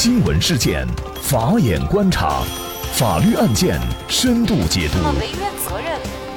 [0.00, 0.86] 新闻事件，
[1.20, 2.44] 法眼观察，
[2.92, 4.98] 法律案件深度解读，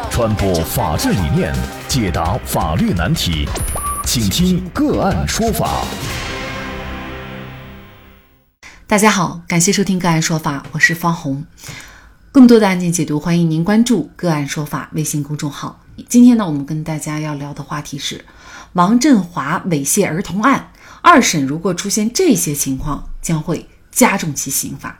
[0.09, 1.53] 传播法治理念，
[1.87, 3.47] 解答法律难题，
[4.03, 5.85] 请听个案说法。
[8.87, 11.45] 大家好，感谢收听个案说法，我是方红。
[12.31, 15.79] 更多的案件解读，欢迎您关注“个案说法”微信公众号。
[16.09, 18.25] 今天呢，我们跟大家要聊的话题是
[18.73, 20.71] 王振华猥亵儿童案。
[21.03, 24.99] 二审如果出现这些情况，将会加重其刑罚。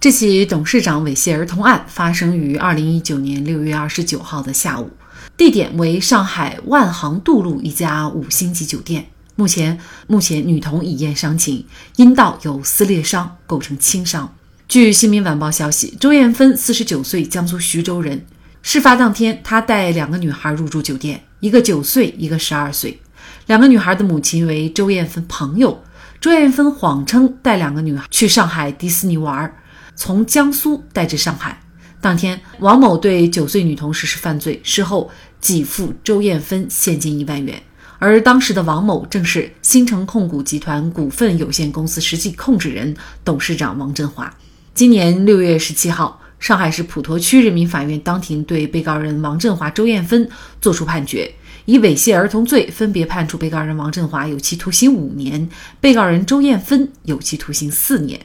[0.00, 4.90] 这起董事长猥亵儿童案发生于二零一九年六月二十九号的下午，
[5.36, 9.06] 地点为上海万航渡路一家五星级酒店。
[9.34, 11.64] 目前，目前女童已验伤情，
[11.96, 14.34] 阴道有撕裂伤，构成轻伤。
[14.68, 18.26] 据《新民晚报》消息，周艳芬四十九岁，江苏徐州人。
[18.60, 23.00] 事发当天，她带两个女孩入住酒店，一个九岁，一个十二岁。
[23.46, 25.82] 两个女孩的母亲为周艳芬朋友，
[26.22, 29.52] 周艳芬谎称带两个女孩去上海迪士尼玩，
[29.96, 31.60] 从江苏带至上海。
[32.00, 37.60] 当天，王某对九岁女童实施犯罪，事后给付周艳芬现金一万元。
[37.98, 44.32] 而当时的王某正是新城控股集团股份有限公司实际控制人、董事长王振华。
[44.74, 50.30] 今年六月十七号，上海市普陀区人民法院当庭对被告人王振华、周艳芬
[50.60, 51.34] 作出判决。
[51.64, 55.48] 以猥亵儿童罪，分别判处被告人王振华有期徒刑五年，
[55.80, 58.20] 被告人周艳芬有期徒刑四年。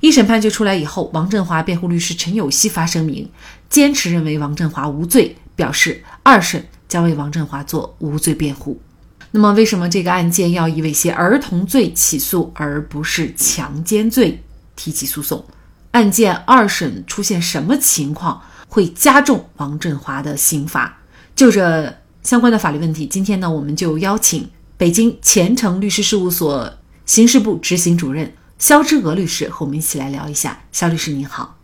[0.00, 3.28] 一审判决出来以后，王振华辩护律师陈有希发声明，
[3.68, 8.80] 坚持认为王振华无罪，表示二审将为王振华做无罪辩护。
[9.32, 14.42] 那么，为什么这个案件要以猥亵儿童罪起诉，而不是强奸罪
[14.76, 15.44] 提起诉讼？
[15.90, 20.98] 案件二审出现什么情况会加重王振华的刑罚？
[21.36, 21.98] 就这。
[22.22, 26.72] 相关的法律问题，今天呢，我们就邀请北京前程律师事务所
[27.06, 30.60] 刑事部执行主任肖之娥律师和我们一起来聊一下。
[30.72, 31.56] 肖律师您好，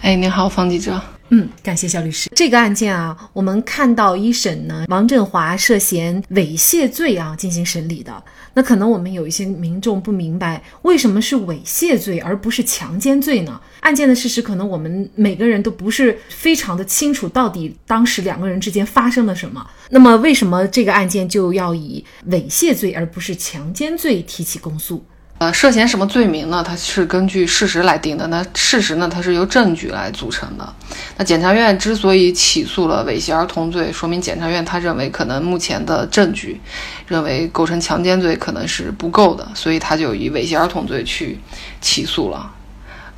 [0.00, 1.00] 哎，您好，方记者。
[1.30, 2.30] 嗯，感谢肖律师。
[2.34, 8.22] 这个案件啊，我们看到一审呢，王振华涉嫌猥亵罪啊进行审理的。
[8.54, 13.60] 那可能我们有一些民众不明白，为什么是猥亵罪而不是强奸罪呢？
[13.80, 19.64] 案件的事实可能我们每个人都不是非常的清楚，到底当时两个人之间发生了什么。
[19.90, 25.04] 那么为什么这个案件就要以猥亵罪而不是强奸罪提起公诉？
[25.38, 26.64] 呃，涉嫌什么罪名呢？
[26.66, 28.26] 它是根据事实来定的。
[28.26, 29.08] 那事实呢？
[29.08, 30.68] 它是由证据来组成的。
[31.16, 36.60] 那检察院之所以起诉了猥亵儿童罪，说明检察院他认为可能目前的证据，
[37.06, 41.38] 认为构成强奸罪可能是不够的，所以他就以猥亵儿童罪去
[41.80, 42.50] 起诉了。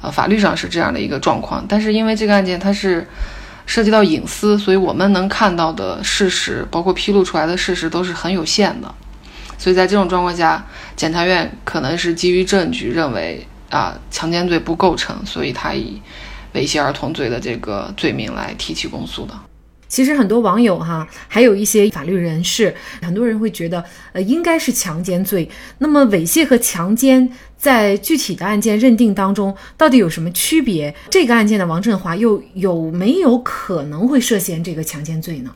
[0.03, 1.65] 呃，法律上是这样的一个状况。
[1.67, 3.09] 但是因为这个案件它是
[3.65, 8.95] 涉及到隐私，所以我们能看到的事实，包括披露出来的事实都是很有限的。
[9.61, 10.67] 所以在这种状况下，
[10.97, 16.01] 检察院可能是基于证据认为啊强奸罪不构成，所以他以
[16.55, 19.35] 猥亵儿童罪的这个罪名来提起公诉的。
[19.87, 25.47] 其实很多网友哈，还有一些法律人士，很多人会觉得呃应该是强奸罪。
[25.79, 27.29] 那么猥亵和强奸
[27.59, 30.95] 在具体的案件认定当中到底有什么区别？
[31.11, 35.51] 这个案件的王振华又有没有可能会涉嫌这个强奸罪呢？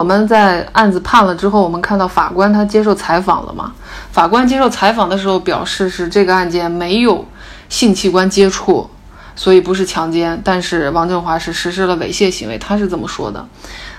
[0.00, 3.74] 我们在案子判了之后，我们看到法官他接受采访了嘛？
[4.10, 7.28] 法官接受采访的时候表示是这个案件没有
[7.68, 8.88] 性器官接触，
[9.36, 10.40] 所以不是强奸。
[10.42, 13.46] 但是王振华是实施了猥亵行为，他是这么说的。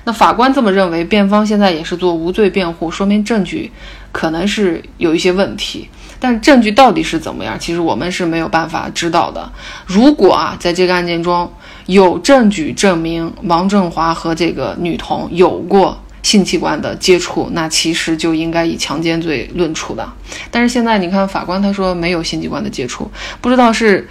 [0.06, 3.72] 那法官这么认为，辩方现在也是做无罪辩护，说明证据
[4.12, 5.88] 可能是有一些问题。
[6.20, 9.52] 但证据到底是怎么样，其实我们是没有办法知道的。
[9.86, 11.52] 如果啊，在这个案件中，
[11.92, 20.10] 有证据证明王振华和这个女童有过性器官的接触，那其实就应该以强奸罪论处的。
[20.50, 24.08] 但是现在你看，法官他说没有性器官的接触，不知道是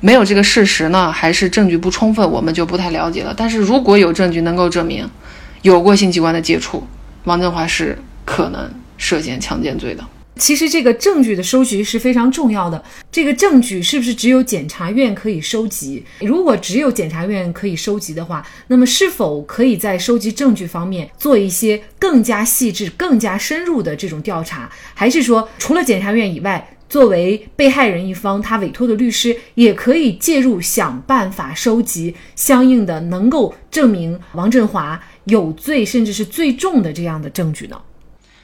[0.00, 3.32] 没有这个事实呢，还是证据不充分，我们就不太了解了。
[3.36, 5.08] 但是如果有证据能够证明
[5.62, 6.82] 有过性器官的接触，
[7.22, 10.02] 王振华是可能涉嫌强奸罪的。
[10.36, 12.82] 其实这个证据的收集是非常重要的。
[13.10, 16.02] 这个证据是不是只有检察院可以收集？
[16.20, 24.70] 如果只有检察院可以收集的话，那么是否可以在收集证据方面做一些更加细致、更加深入的这种调查？
[24.94, 37.80] 还是说，除了检察院以外，作为被害人一方，他委托的律师也可以介入，想办法收集相应的能够证明王振华有罪，甚至是最重的这样的证据呢？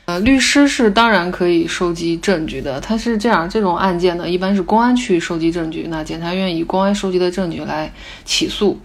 [0.09, 2.81] 呃，律师是当然可以收集证据的。
[2.81, 7.93] 他是这样，这种案件呢，一般是公安去收集证据，那检察院以公安收集的证据来
[8.25, 8.81] 起诉。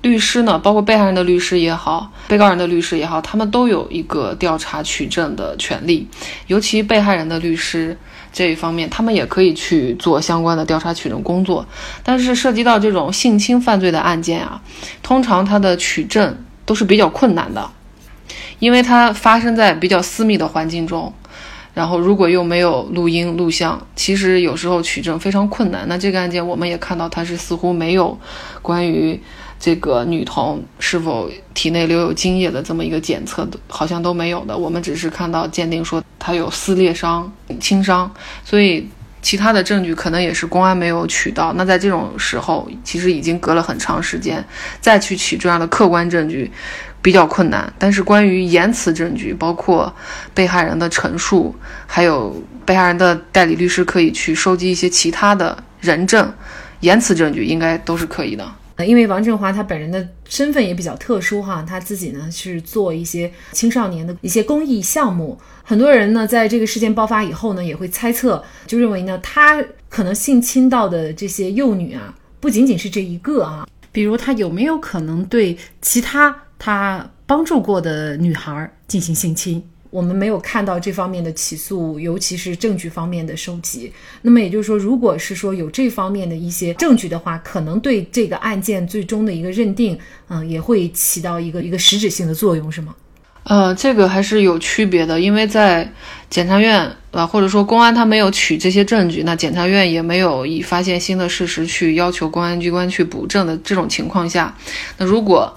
[0.00, 6.08] 律师呢，包括被害人的律师也好，被告人的律师也好，他们都有一个调查取证的权利。
[6.46, 7.94] 尤其被害人的律师，
[8.32, 11.66] 这一方面，他们也可以去做相关的调查取证工作。
[12.02, 14.62] 但是涉及到这种性侵犯罪的案件啊，
[15.02, 16.34] 通常它的取证
[16.64, 17.70] 都是比较困难的，
[18.58, 21.12] 因为它发生在比较私密的环境中，
[21.74, 25.86] 然后如果又没有录音录像，其实有时候取证非常困难。
[25.88, 28.18] 那这个案件我们也看到，它是似乎没有
[28.60, 29.20] 关于。
[29.64, 34.58] 这个女童是否体内留有精液的这么一个检测，好像都没有的。
[34.58, 38.12] 我们只是看到鉴定说她有撕裂伤、轻伤，
[38.44, 38.88] 所以
[39.22, 41.52] 其他的证据可能也是公安没有取到。
[41.52, 44.44] 那在这种时候，其实已经隔了很长时间，
[44.80, 46.50] 再去取这样的客观证据
[47.02, 47.70] 比较困难。
[47.78, 49.92] 但是关于言辞证据，包括
[50.32, 51.54] 被害人的陈述，
[51.86, 56.32] 还有被害人的代理律师可以去收集一些其他的人证、
[56.80, 58.50] 言辞证据，应该都是可以的。
[58.86, 76.34] 因为王振华他本人的身份也比较特殊哈，他自己呢是做一些青少年的一些公益项目，很多人呢在这个事件爆发以后呢，也会猜测，就认为呢他可能性侵到的这些幼女啊，不仅仅是这一个啊，比如他有没有可能对其他
[76.64, 79.60] 他帮助过的女孩进行性侵？
[79.90, 83.92] 我们没有看到这方面的起诉，尤其是证据方面的收集。
[84.22, 89.98] 那么也就是说，如果是说有这方面的一些证据的话，可能对这个案件最终的一个认定，
[90.28, 92.94] 嗯，也会起到一个一个实质性的作用，是吗？
[93.42, 95.92] 呃，这个还是有区别的，因为在
[96.30, 104.56] 检察院啊，或者说公安他没有取这些证据，那检察院也没有以发现新的事实去要求公安机关去补证的这种情况下，
[104.98, 105.52] 那如果。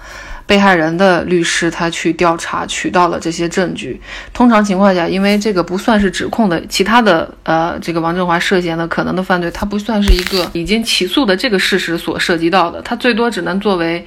[0.48, 4.00] 被害人的律师他去调查取到了这些证据，
[4.34, 14.06] 通常情况下，因为这个不算是指控的，其他的呃，这个王振华涉嫌的可能的犯罪，它不算是一个已经起诉的这个事实所涉及到的，它最多只能作为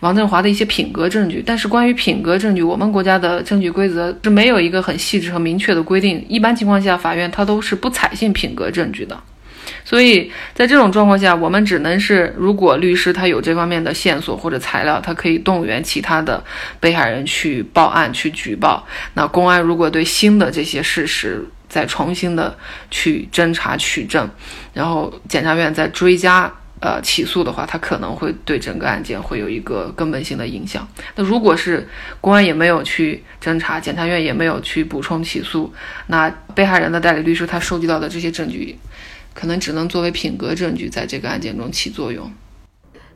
[0.00, 1.42] 王振华的一些品格证据。
[1.46, 9.16] 但是关于品格证据，我们国家的证据规则是没有一个很细致和明确的规定，一般情况下，法院它都是不采信品格证据的。
[9.88, 16.44] 所以在这种状况下，我们只能是，如果律师他有这方面的线索或者材料，他可以动员其他的
[16.78, 18.86] 被害人去报案、去举报。
[19.14, 22.54] 那公安如果对新的这些事实再重新的
[22.90, 24.28] 去侦查取证，
[24.74, 30.86] 然后检察院再追加呃起诉的话，他可能会对整个案件会有一个根本性的影响。
[31.14, 31.88] 那如果是
[32.20, 35.72] 公安也没有去侦查，检察院也没有去补充起诉，
[36.08, 38.78] 那被害人的代理律师他收集到的这些证据。
[39.38, 42.28] 可能只能作为品格证据，在这个案件中起作用。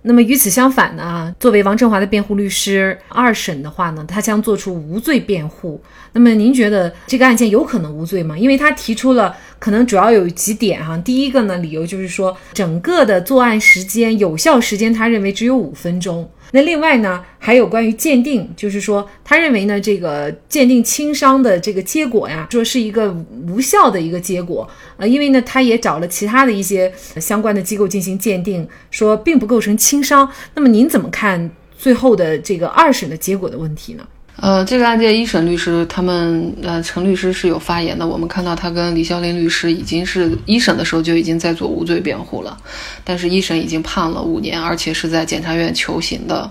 [0.03, 1.35] 那么与此相反呢？
[1.41, 5.83] 作为王振华的辩护律师，二审的话呢，他将做出无罪辩护。
[6.13, 8.39] 那么您觉得这个案件有可能无罪吗？
[8.39, 10.97] 因为他提出了可能主要有几点哈。
[10.99, 16.31] 第一个呢，理由就是说整个的作案时间有效时间，他认为只有五分钟。
[16.53, 23.11] 那另外呢，还有关于鉴定，就是说，他认为呢，这个鉴定轻伤的这个结果呀，说是一个
[23.49, 24.69] 无效的一个结果，
[24.99, 30.31] 呃，因为呢，他也找了其他的一些相关的机构进行鉴定，说并不构成轻伤。
[30.55, 34.07] 那么您怎么看最后的这个二审的结果的问题呢？
[34.37, 42.57] 呃，这个案件一审律师他们呃陈律师是有发言的，我们看到他跟李孝林律师已经是一审的时候就已经在做无罪辩护了，
[43.05, 46.51] 但是一审已经判了五年，而且是在检察院求刑的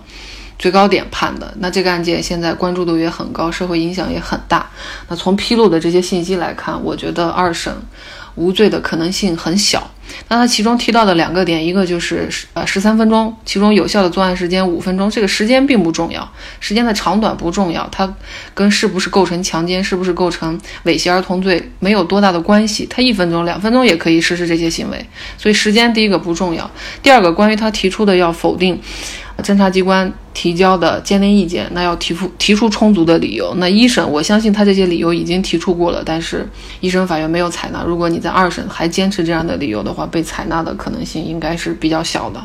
[0.57, 1.53] 最高点判的。
[1.59, 4.69] 那这个案件现在关注度也很高，社会影响也很大。
[5.09, 7.73] 那从披露的这些信息来看，我觉得二审
[8.35, 9.91] 无罪的可能性很小。
[10.27, 18.13] 那他其中提到的两个点，一个就是呃十三分钟，其中有效的作案时间五分钟，这个时间并不重要，时间的长短不重要，它
[18.53, 25.05] 跟是不是构成强奸，是不是构成猥亵儿童罪没有多大的关系，他一分钟、两分钟也可以实施这些行为，
[25.37, 26.69] 所以时间第一个不重要。
[27.03, 28.79] 第二个，关于他提出的要否定。
[29.41, 33.53] 侦查机关提交的鉴定意见，那要提出提出充足的理由。
[33.57, 36.47] 那一审，我相信他这些理由已经提出过了，但是
[36.79, 37.83] 一审法院没有采纳。
[37.83, 42.41] 如果你在二审还坚持这样的理由的话，被采纳的可能性应该是比较小的。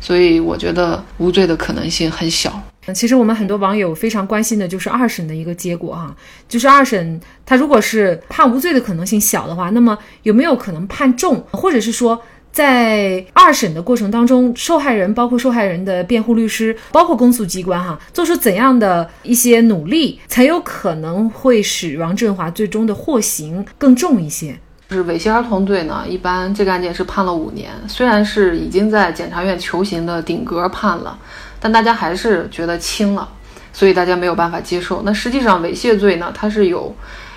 [0.00, 2.60] 所以我觉得无罪的可能性很小。
[2.94, 6.14] 其实我们很多网友非常关心的就是二审的一个结果哈，
[6.48, 12.20] 就是二审他如果是判无罪的可能性小的话，那么有没有可能判重，或者是说？
[12.52, 24.58] 在二审的过程当中，受害人包括受害人的辩护律师，包括公诉机关，哈，做出怎样的一些努力，才有可能会使王振华最终的获刑更重一些？
[24.88, 31.16] 就是猥亵儿童罪呢，一般这个案件是判了五年，虽然是已经在检察院求刑的顶格判了，
[31.60, 33.28] 但大家还是觉得轻了，
[33.72, 35.02] 所以大家没有办法接受。
[35.02, 36.92] 那实际上猥亵罪呢，它是有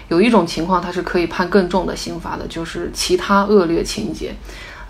[0.07, 4.33] 有一种情况，它是可以判更重的刑罚的，就是其他恶劣情节。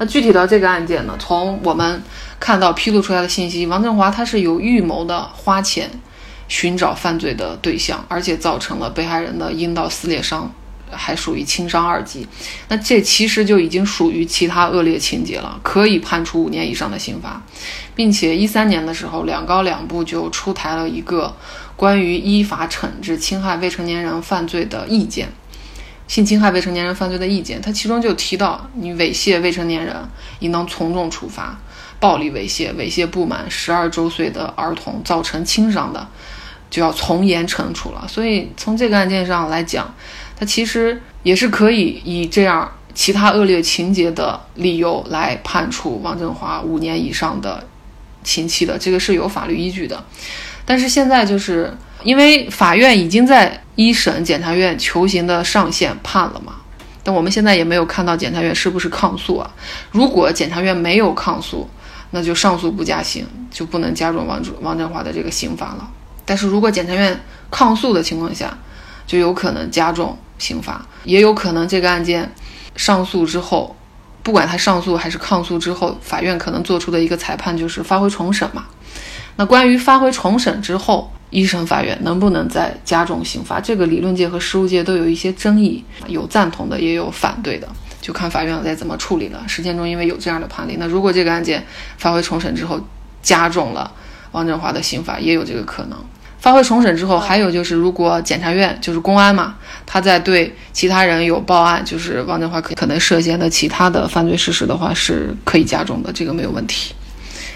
[0.03, 1.15] 那具体到这个案件呢？
[1.17, 2.03] 从我们
[2.37, 5.89] 看到披露出来的信息，王振华他是有预谋的花钱
[6.49, 10.51] 寻找犯罪的对象，而且造成了被害人的阴道撕裂伤，
[10.91, 12.27] 还属于轻伤二级。
[12.67, 17.41] 那这其实就已经属于其他恶劣情节了，可以判处五年以上的刑罚，
[17.95, 21.33] 并且一三年的时候，两高两部就出台了一个
[21.77, 25.29] 关于依法惩治侵害未成年人犯罪的意见。
[26.07, 29.95] 性侵害未成年人犯罪的意见，它其中就提到，你猥亵未成年人
[30.39, 31.57] 应当从重处罚，
[31.99, 36.07] 暴力猥亵、猥亵不满十二周岁的儿童造成轻伤的，
[36.69, 38.05] 就要从严惩处了。
[38.07, 39.93] 所以从这个案件上来讲，
[40.37, 47.65] 它其实也是可以以这样其他恶劣情节的理由来判处王振华五年以上的
[48.23, 50.03] 刑期的，这个是有法律依据的。
[50.65, 53.59] 但是现在就是因为法院已经在。
[53.75, 56.53] 一审检察院求刑的上限判了嘛？
[57.01, 59.49] 但我们现在也没有看到检察院是不是抗诉啊？
[59.89, 61.67] 如果检察院没有抗诉，
[62.11, 65.89] 那就上诉不加刑，就不能加重王主王振华的这个刑罚了。
[66.23, 68.55] 但是如果检察院抗诉的情况下，
[69.07, 72.31] 就有可能加重刑罚，也有可能这个案件
[72.75, 73.75] 上诉之后，
[74.21, 78.65] 不管他上诉还是抗诉之后，法院可能做出的一个裁判就是发回重审嘛。
[79.35, 83.59] 那关于发回重审之后，一审法院能不能再加重刑罚？
[83.59, 87.67] 这个理论界和实务界都有一些争议，有赞同的，也有反对的，
[87.99, 89.43] 就看法院再怎么处理了。
[89.47, 91.65] 实践中因为有这样的判例，那如果这个案件
[91.97, 92.79] 发回重审之后
[93.23, 93.91] 加重了
[94.33, 95.97] 王振华的刑罚，也有这个可能。
[96.39, 106.93] 发回重审之后，还有就是如果检察院就是公安嘛，他在对其他人有报案，就是王振华可可能涉嫌的其他的犯罪事实的话，是可以加重的，这个没有问题。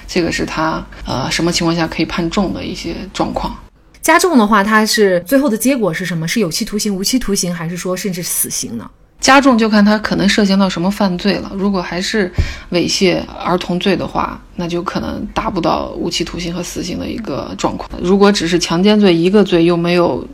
[0.08, 3.56] 这个是他呃什么情况下可以判重的一些状况。
[4.02, 6.26] 加重的话，他是最后的结果是什么？
[6.26, 8.90] 是有期徒刑、无期徒刑，还是说甚至死刑呢？
[9.20, 11.52] 加重就看他可能涉嫌到什么犯罪了。
[11.56, 12.32] 如果还是
[12.72, 17.90] 猥亵儿童罪的话，那就可能达不到无期徒刑和死刑的一个状况。
[18.02, 20.26] 如果只是强奸罪一个罪，又没有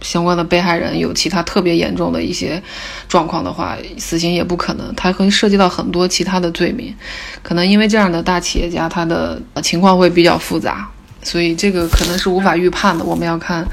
[0.00, 2.62] 相关的被害人有其他特别严重的一些
[3.08, 4.94] 状况的话，死刑也不可能。
[4.94, 6.94] 它会涉及到很多其他的罪名，
[7.42, 10.88] 可能因为这样的大企业家，他的情况会比较复杂。
[11.22, 13.66] 所以这个可能是无法预判的，我们要看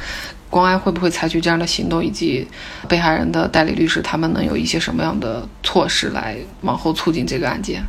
[0.50, 2.46] 公安会不会采取这样的行动，以及
[2.90, 7.82] 被害人的代理律师他们能有一些什么样的措施来往后促进这个案件。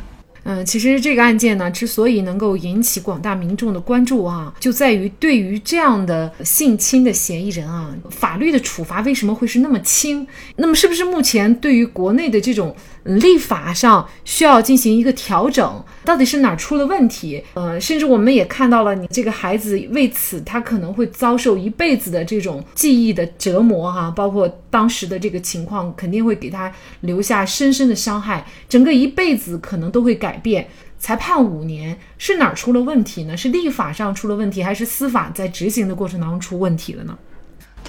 [0.51, 10.25] 嗯，其实这个案件呢，之所以能够引起广大民众的关注啊，就在于对于这样的性侵的嫌疑人啊，法律的处罚为什么会是那么轻？
[10.55, 15.83] 那么是不是目前对于国内的这种立法上需要进行一个调整？
[16.03, 17.43] 到底是哪出了问题？
[17.53, 30.39] 呃，甚至我们也看到了，你这个孩子为此他可能会遭受一辈子的这种记忆的折磨哈，包括当时的这个情况肯定会给他留下深深的伤害，整个一辈子可能都会改。
[30.41, 33.35] 变才判五年，是哪出了问题呢？
[33.35, 37.17] 是立法上出了问题，还是司法在执行的过程当中出问题了呢？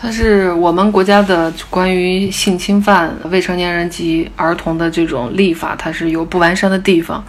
[0.02, 7.22] 它是我们国家的关于性侵犯未成年人及儿童的这种立法，它是有不完善的地方。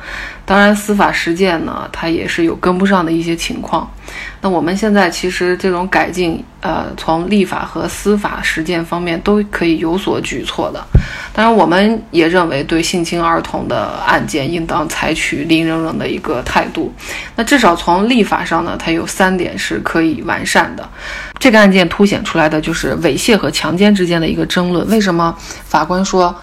[0.46, 3.92] 当然，司法实践呢，它也是有跟不上的一些情况。
[4.41, 10.84] 那我们现在其实这种改进，呃，从立法和司法实践方面都可以有所举措的。
[11.34, 16.94] 当然，我们也认为对性侵儿童的案件应当采取零容忍的一个态度。
[17.36, 20.88] 那至少从立法上呢，它有三点是可以完善的。
[21.39, 24.88] 这个案件凸显出来的就是猥亵和强奸之间的一个争论。
[24.89, 26.36] 为什么法官说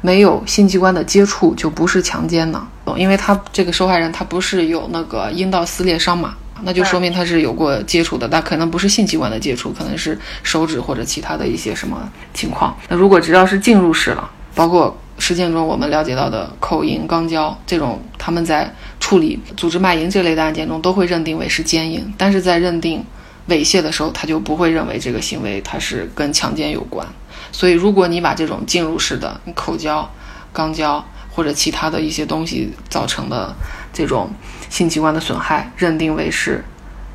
[0.00, 2.66] 没有性器官的接触就不是强奸呢？
[2.96, 12.76] 因为他这个受害人他不是有那个阴道撕裂伤嘛，那就说明他是有过接触的，但可能不是性器官的接触，可能是手指或者其他的一些什么情况。
[12.88, 14.30] 那如果只要是进入式了。
[14.56, 23.04] 包括实践中我们了解到的口淫、肛交这种，他们在处理组织卖淫这类的案件中都会认定为是奸淫，但是在认定
[23.50, 27.06] 猥亵的时候，他就不会认为这个行为它是跟强奸有关。
[27.52, 30.10] 所以，如果你把这种进入式的口交、
[30.54, 33.54] 肛交或者其他的一些东西造成的
[33.92, 34.30] 这种
[34.68, 36.64] 性器官的损害认定为是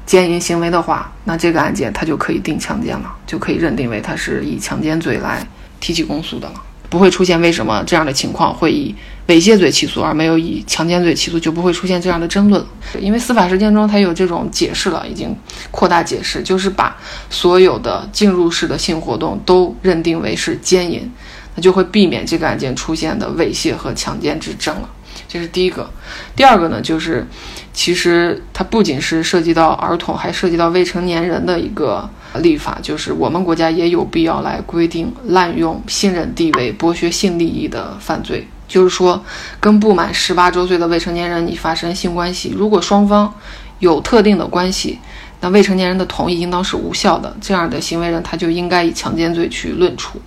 [0.06, 5.46] 奸淫行为的话，那这个案件他就可以定强奸了，就可以认定为他是以强奸罪来
[5.80, 6.54] 提起公诉的了。
[6.90, 8.94] 不会出现为什么这样的情况会以
[9.28, 12.62] 猥亵罪起诉而没有以强奸罪起诉，就不会出现这样的争论。
[13.00, 15.34] 因为司法实践中它有这种解释了，已经
[15.72, 16.98] 扩大解释，就是把
[17.30, 21.10] 所有的进入式的性活动都认定为是奸淫，
[21.56, 24.90] 那就会避免这个案件出现的猥亵和强奸之争了。
[25.28, 25.90] 这是第一个。
[26.36, 27.26] 第二个呢，就是
[27.74, 32.10] 其实它不仅是涉及到儿童，还涉及到未成年人的一个。
[32.36, 38.48] 立法就是我们国家也有必要来规定滥用信任地位剥削性利益的犯罪。
[38.70, 39.22] 就是说，
[39.60, 43.36] 跟不满十八周岁的未成年人你发生性关系，如果双方
[43.80, 44.98] 有特定的关系，
[45.42, 47.36] 那未成年人的同意应当是无效的。
[47.42, 50.22] 这样的行为人他就应该以强奸罪去论处。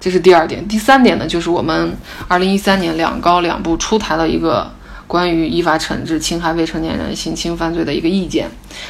[0.00, 0.66] 这是第二点。
[0.66, 1.94] 第三点呢，就是我们
[2.26, 4.72] 二零一三年两高两部出台了一个
[5.06, 8.48] 关于依法惩治侵害未成年人性侵犯罪的一个意见。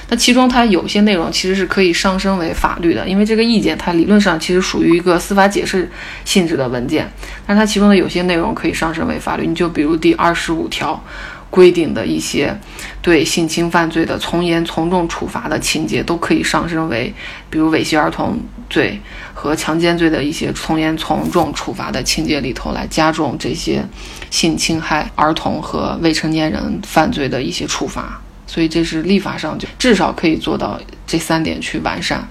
[0.09, 5.90] 那其中它有些内容其实是可以上升为法律的，因为这个意见它理论上其实属于一个司法解释
[6.25, 7.11] 性质的文件，
[7.47, 9.47] 但它其中的有些内容可以上升为法律。
[9.47, 11.02] 你就比如第二十五条。
[11.50, 12.57] 规定的一些
[13.02, 17.12] 对性侵犯罪的从严从重处罚的情节，都可以上升为，
[17.50, 18.38] 比如猥亵儿童
[18.71, 19.00] 罪
[19.35, 23.85] 和强奸罪的一些从严从重处罚的情节里头来加重这些
[24.30, 28.23] 性侵害儿童和未成年人犯罪的一些处罚。
[28.47, 32.28] 所以这是立法上就至少可以做到这三点去完善。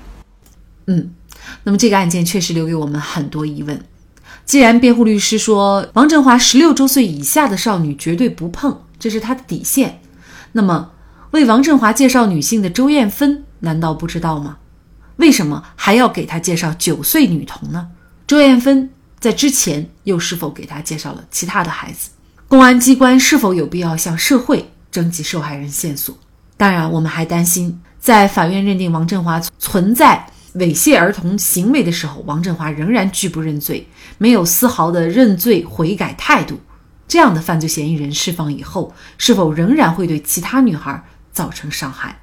[0.88, 1.12] 嗯，
[1.64, 3.82] 那么这个案件确实留给我们很多疑问。
[4.46, 8.82] 既然辩护律师说王振华十六周岁以下的少女绝对不碰。
[9.00, 10.02] 这是他的底线。
[10.52, 10.92] 那么，
[11.32, 14.58] 为王振华介绍女性的周艳芬难道不知道吗？
[15.18, 17.88] 为什么还要给他介绍九岁女童呢？
[18.28, 18.90] 周艳芬
[19.20, 22.10] 在之前又是否给他介绍了其他的孩子？
[22.48, 26.18] 公安机关是否有必要向社会征集受害人线索？
[26.58, 30.26] 当然，我们还担心，在法院认定王振华存在
[30.56, 33.88] 猥亵儿童行为的时候，王振华仍然拒不认罪，
[34.18, 36.60] 没有丝毫的认罪悔改态度。
[37.10, 42.22] 这样的犯罪嫌疑人释放以后，是否仍然会对其他女孩造成伤害？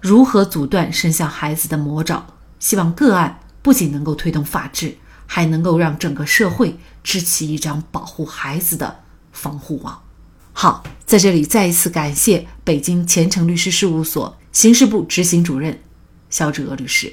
[0.00, 2.24] 如何阻断伸向孩子的魔爪？
[2.60, 4.96] 希望个案不仅能够推动法治，
[5.26, 9.00] 还能够让整个社会支起一张保护孩子的
[9.32, 10.00] 防护网。
[10.52, 15.82] 好，在这里再一次感谢北京前程律师事务所刑事部执行主任
[16.30, 17.12] 肖志娥律师。